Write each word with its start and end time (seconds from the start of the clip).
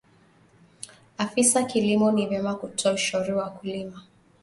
afisa 1.17 1.63
kilimo 1.63 2.11
ni 2.11 2.25
vyema 2.25 2.55
kutoa 2.55 2.93
ushauri 2.93 3.33
kwa 3.33 3.43
wakulima 3.43 4.01